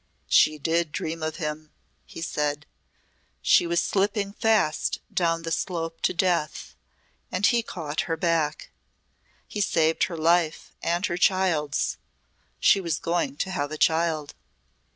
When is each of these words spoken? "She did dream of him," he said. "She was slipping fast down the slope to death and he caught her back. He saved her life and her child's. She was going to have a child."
"She 0.29 0.57
did 0.57 0.91
dream 0.91 1.21
of 1.21 1.35
him," 1.35 1.69
he 2.07 2.23
said. 2.23 2.65
"She 3.39 3.67
was 3.67 3.83
slipping 3.83 4.33
fast 4.33 4.97
down 5.13 5.43
the 5.43 5.51
slope 5.51 6.01
to 6.01 6.11
death 6.11 6.73
and 7.31 7.45
he 7.45 7.61
caught 7.61 8.01
her 8.09 8.17
back. 8.17 8.71
He 9.47 9.61
saved 9.61 10.05
her 10.05 10.17
life 10.17 10.73
and 10.81 11.05
her 11.05 11.17
child's. 11.17 11.97
She 12.59 12.81
was 12.81 12.97
going 12.97 13.35
to 13.45 13.51
have 13.51 13.71
a 13.71 13.77
child." 13.77 14.33